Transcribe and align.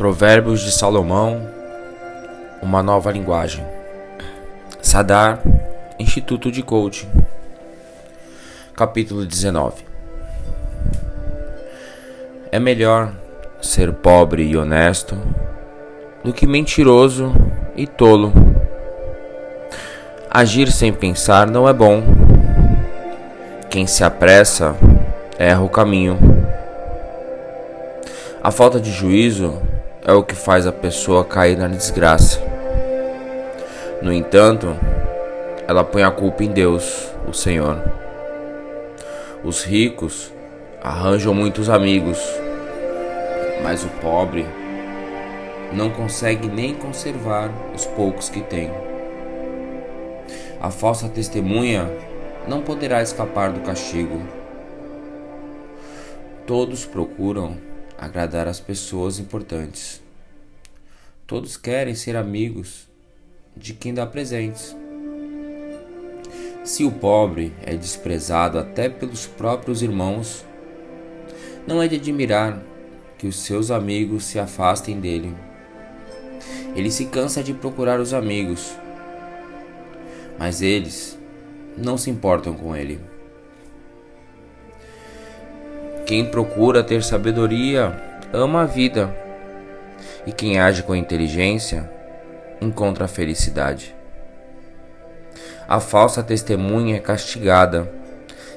Provérbios 0.00 0.62
de 0.62 0.72
Salomão, 0.72 1.46
uma 2.62 2.82
nova 2.82 3.12
linguagem. 3.12 3.62
Sadar, 4.80 5.42
Instituto 5.98 6.50
de 6.50 6.62
Coaching. 6.62 7.10
Capítulo 8.74 9.26
19. 9.26 9.84
É 12.50 12.58
melhor 12.58 13.12
ser 13.60 13.92
pobre 13.92 14.44
e 14.44 14.56
honesto 14.56 15.18
do 16.24 16.32
que 16.32 16.46
mentiroso 16.46 17.30
e 17.76 17.86
tolo. 17.86 18.32
Agir 20.30 20.72
sem 20.72 20.94
pensar 20.94 21.46
não 21.46 21.68
é 21.68 21.74
bom. 21.74 22.02
Quem 23.68 23.86
se 23.86 24.02
apressa 24.02 24.74
erra 25.38 25.60
o 25.60 25.68
caminho. 25.68 26.18
A 28.42 28.50
falta 28.50 28.80
de 28.80 28.90
juízo 28.90 29.60
é 30.04 30.12
o 30.12 30.22
que 30.22 30.34
faz 30.34 30.66
a 30.66 30.72
pessoa 30.72 31.24
cair 31.24 31.58
na 31.58 31.68
desgraça. 31.68 32.40
No 34.00 34.12
entanto, 34.12 34.74
ela 35.68 35.84
põe 35.84 36.02
a 36.02 36.10
culpa 36.10 36.42
em 36.42 36.48
Deus, 36.48 37.08
o 37.28 37.34
Senhor. 37.34 37.76
Os 39.44 39.62
ricos 39.62 40.32
arranjam 40.82 41.34
muitos 41.34 41.68
amigos, 41.68 42.18
mas 43.62 43.84
o 43.84 43.88
pobre 44.00 44.46
não 45.72 45.90
consegue 45.90 46.48
nem 46.48 46.74
conservar 46.74 47.50
os 47.74 47.84
poucos 47.84 48.28
que 48.28 48.40
tem. 48.40 48.70
A 50.60 50.70
falsa 50.70 51.08
testemunha 51.08 51.90
não 52.48 52.62
poderá 52.62 53.02
escapar 53.02 53.52
do 53.52 53.60
castigo. 53.60 54.20
Todos 56.46 56.84
procuram 56.86 57.56
agradar 58.00 58.48
as 58.48 58.58
pessoas 58.58 59.18
importantes. 59.18 60.00
Todos 61.26 61.58
querem 61.58 61.94
ser 61.94 62.16
amigos 62.16 62.88
de 63.54 63.74
quem 63.74 63.92
dá 63.92 64.06
presentes. 64.06 64.74
Se 66.64 66.82
o 66.82 66.90
pobre 66.90 67.52
é 67.62 67.74
desprezado 67.76 68.58
até 68.58 68.88
pelos 68.88 69.26
próprios 69.26 69.82
irmãos, 69.82 70.46
não 71.66 71.82
é 71.82 71.86
de 71.86 71.96
admirar 71.96 72.62
que 73.18 73.26
os 73.26 73.36
seus 73.36 73.70
amigos 73.70 74.24
se 74.24 74.38
afastem 74.38 74.98
dele. 74.98 75.36
Ele 76.74 76.90
se 76.90 77.04
cansa 77.04 77.42
de 77.42 77.52
procurar 77.52 78.00
os 78.00 78.14
amigos, 78.14 78.74
mas 80.38 80.62
eles 80.62 81.18
não 81.76 81.98
se 81.98 82.08
importam 82.08 82.54
com 82.54 82.74
ele. 82.74 83.09
Quem 86.10 86.24
procura 86.24 86.82
ter 86.82 87.04
sabedoria 87.04 87.92
ama 88.32 88.62
a 88.62 88.66
vida, 88.66 89.14
e 90.26 90.32
quem 90.32 90.58
age 90.58 90.82
com 90.82 90.92
inteligência 90.92 91.88
encontra 92.60 93.04
a 93.04 93.08
felicidade. 93.08 93.94
A 95.68 95.78
falsa 95.78 96.20
testemunha 96.20 96.96
é 96.96 96.98
castigada 96.98 97.88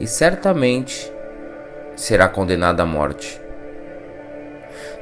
e 0.00 0.08
certamente 0.08 1.08
será 1.94 2.28
condenada 2.28 2.82
à 2.82 2.86
morte. 2.86 3.40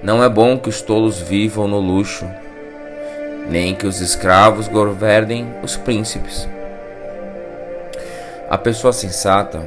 Não 0.02 0.22
é 0.22 0.28
bom 0.28 0.58
que 0.58 0.68
os 0.68 0.82
tolos 0.82 1.18
vivam 1.18 1.66
no 1.66 1.80
luxo, 1.80 2.26
nem 3.48 3.74
que 3.74 3.86
os 3.86 4.02
escravos 4.02 4.68
governem 4.68 5.46
os 5.62 5.78
príncipes. 5.78 6.46
A 8.50 8.58
pessoa 8.58 8.92
sensata 8.92 9.66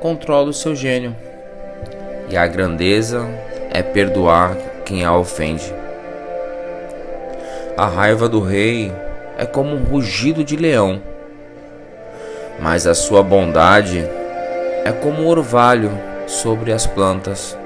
controla 0.00 0.50
o 0.50 0.54
seu 0.54 0.76
gênio 0.76 1.26
e 2.30 2.36
a 2.36 2.46
grandeza 2.46 3.26
é 3.70 3.82
perdoar 3.82 4.56
quem 4.84 5.04
a 5.04 5.16
ofende. 5.16 5.74
A 7.76 7.86
raiva 7.86 8.28
do 8.28 8.40
rei 8.40 8.92
é 9.36 9.46
como 9.46 9.74
um 9.74 9.84
rugido 9.84 10.42
de 10.42 10.56
leão, 10.56 11.00
mas 12.60 12.86
a 12.86 12.94
sua 12.94 13.22
bondade 13.22 14.04
é 14.84 14.92
como 14.92 15.22
um 15.22 15.28
orvalho 15.28 15.90
sobre 16.26 16.72
as 16.72 16.86
plantas. 16.86 17.56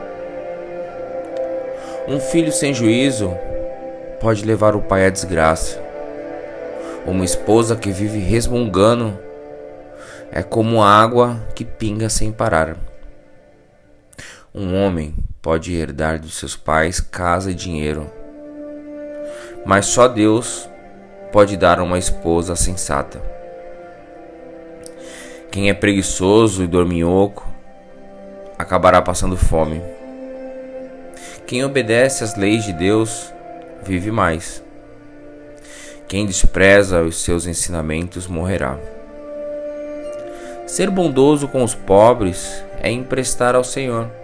Um 2.07 2.21
filho 2.21 2.53
sem 2.53 2.75
juízo 2.75 3.33
pode 4.21 4.45
levar 4.45 4.77
o 4.77 4.83
pai 4.83 5.07
à 5.07 5.11
desgraça. 5.11 5.81
Uma 7.07 7.25
esposa 7.25 7.75
que 7.75 7.91
vive 7.91 8.19
resmungando 8.19 9.19
é 10.31 10.43
como 10.43 10.83
água 10.83 11.41
que 11.55 11.65
pinga 11.65 12.09
sem 12.09 12.31
parar. 12.31 12.77
Um 14.55 14.75
homem 14.77 15.15
pode 15.41 15.75
herdar 15.75 16.19
de 16.19 16.31
seus 16.31 16.55
pais 16.55 17.01
casa 17.01 17.51
e 17.51 17.55
dinheiro, 17.55 18.13
mas 19.65 19.87
só 19.87 20.07
Deus 20.07 20.69
pode 21.33 21.57
dar 21.57 21.81
uma 21.81 21.99
esposa 21.99 22.55
sensata. 22.55 23.19
Quem 25.51 25.71
é 25.71 25.75
preguiçoso 25.75 26.63
e 26.63 26.67
dorminhoco 26.67 27.49
acabará 28.59 29.01
passando 29.01 29.39
fome. 29.39 29.81
Quem 31.47 31.65
obedece 31.65 32.23
às 32.23 32.37
leis 32.37 32.63
de 32.63 32.75
Deus 32.75 33.33
vive 33.83 34.11
mais. 34.11 34.63
Quem 36.07 36.27
despreza 36.27 37.01
os 37.01 37.17
seus 37.25 37.47
ensinamentos 37.47 38.27
morrerá. 38.27 38.79
Ser 40.67 40.91
bondoso 40.91 41.49
com 41.49 41.65
os 41.65 41.75
pobres 41.75 42.63
é 42.83 42.91
emprestar 42.91 43.55
ao 43.55 43.65
Senhor 43.65 44.21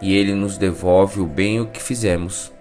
e 0.00 0.16
ele 0.16 0.34
nos 0.34 0.58
devolve 0.58 1.20
o 1.20 1.26
bem 1.26 1.60
o 1.60 1.66
que 1.66 1.82
fizemos. 1.82 2.52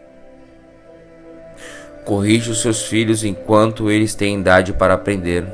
Corrige 2.05 2.51
os 2.51 2.61
seus 2.61 2.83
filhos 2.83 3.23
enquanto 3.23 3.89
eles 3.89 4.13
têm 4.13 4.39
idade 4.39 4.73
para 4.73 4.93
aprender, 4.93 5.45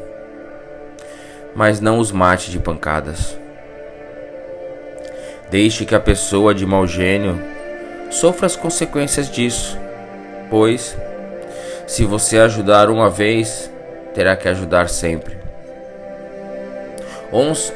mas 1.56 1.80
não 1.80 2.00
os 2.00 2.12
mate 2.12 2.50
de 2.50 2.60
pancadas. 2.60 3.38
Deixe 5.52 5.86
que 5.86 5.96
a 5.96 6.00
pessoa 6.00 6.54
de 6.54 6.66
mau 6.66 6.86
gênio 6.86 7.40
sofra 8.10 8.46
as 8.46 8.56
consequências 8.56 9.30
disso, 9.30 9.78
pois, 10.50 10.98
se 11.88 12.06
você 12.06 12.38
ajudar 12.38 12.90
uma 12.90 13.10
vez, 13.10 13.72
terá 14.14 14.36
que 14.36 14.48
ajudar 14.48 14.90
sempre. 14.90 15.38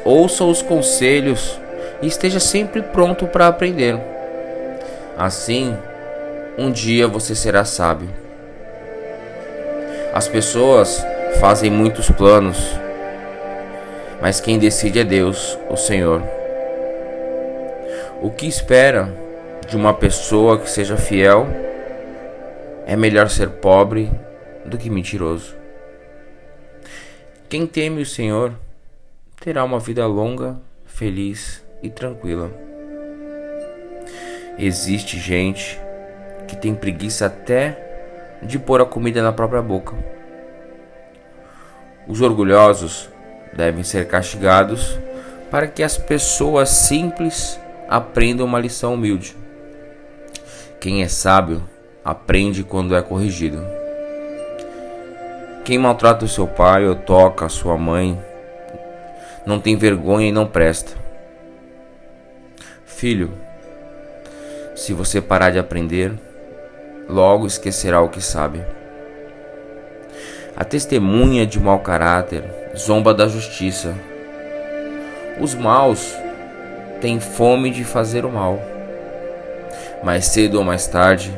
Ouça 0.04 0.44
os 0.44 0.62
conselhos 0.62 1.60
e 2.00 2.06
esteja 2.06 2.40
sempre 2.40 2.82
pronto 2.82 3.26
para 3.26 3.48
aprender. 3.48 3.98
Assim, 5.16 5.76
um 6.58 6.70
dia 6.70 7.06
você 7.06 7.34
será 7.34 7.64
sábio. 7.64 8.08
As 10.12 10.28
pessoas 10.28 11.04
fazem 11.40 11.70
muitos 11.70 12.10
planos, 12.10 12.58
mas 14.20 14.40
quem 14.40 14.58
decide 14.58 15.00
é 15.00 15.04
Deus, 15.04 15.58
o 15.68 15.76
Senhor. 15.76 16.22
O 18.22 18.30
que 18.30 18.46
espera 18.46 19.12
de 19.68 19.76
uma 19.76 19.92
pessoa 19.92 20.58
que 20.58 20.70
seja 20.70 20.96
fiel 20.96 21.46
é 22.86 22.94
melhor 22.94 23.28
ser 23.28 23.50
pobre 23.50 24.10
do 24.64 24.78
que 24.78 24.88
mentiroso. 24.90 25.56
Quem 27.48 27.66
teme 27.66 28.02
o 28.02 28.06
Senhor 28.06 28.52
terá 29.40 29.64
uma 29.64 29.78
vida 29.78 30.06
longa, 30.06 30.56
feliz 30.86 31.63
e 31.84 31.90
tranquila. 31.90 32.50
Existe 34.58 35.18
gente 35.18 35.78
que 36.48 36.56
tem 36.56 36.74
preguiça 36.74 37.26
até 37.26 37.78
de 38.42 38.58
pôr 38.58 38.80
a 38.80 38.86
comida 38.86 39.22
na 39.22 39.32
própria 39.32 39.60
boca. 39.60 39.94
Os 42.08 42.20
orgulhosos 42.20 43.08
devem 43.52 43.84
ser 43.84 44.08
castigados 44.08 44.98
para 45.50 45.66
que 45.66 45.82
as 45.82 45.96
pessoas 45.96 46.70
simples 46.70 47.60
aprendam 47.88 48.46
uma 48.46 48.58
lição 48.58 48.94
humilde. 48.94 49.36
Quem 50.80 51.02
é 51.02 51.08
sábio 51.08 51.62
aprende 52.04 52.62
quando 52.62 52.96
é 52.96 53.02
corrigido. 53.02 53.64
Quem 55.64 55.78
maltrata 55.78 56.24
o 56.24 56.28
seu 56.28 56.46
pai 56.46 56.86
ou 56.86 56.94
toca 56.94 57.46
a 57.46 57.48
sua 57.48 57.76
mãe 57.76 58.20
não 59.46 59.58
tem 59.58 59.76
vergonha 59.76 60.28
e 60.28 60.32
não 60.32 60.46
presta. 60.46 61.03
Filho, 62.96 63.32
se 64.76 64.92
você 64.92 65.20
parar 65.20 65.50
de 65.50 65.58
aprender, 65.58 66.12
logo 67.08 67.44
esquecerá 67.44 68.00
o 68.00 68.08
que 68.08 68.22
sabe. 68.22 68.62
A 70.56 70.64
testemunha 70.64 71.44
de 71.44 71.58
mau 71.58 71.80
caráter 71.80 72.44
zomba 72.76 73.12
da 73.12 73.26
justiça. 73.26 73.96
Os 75.40 75.56
maus 75.56 76.14
têm 77.00 77.18
fome 77.18 77.70
de 77.70 77.82
fazer 77.82 78.24
o 78.24 78.30
mal. 78.30 78.62
Mais 80.04 80.26
cedo 80.26 80.58
ou 80.58 80.64
mais 80.64 80.86
tarde, 80.86 81.36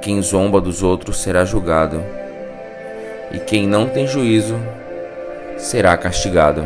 quem 0.00 0.22
zomba 0.22 0.62
dos 0.62 0.82
outros 0.82 1.20
será 1.20 1.44
julgado, 1.44 2.02
e 3.30 3.38
quem 3.38 3.68
não 3.68 3.86
tem 3.86 4.06
juízo 4.06 4.58
será 5.58 5.94
castigado. 5.98 6.64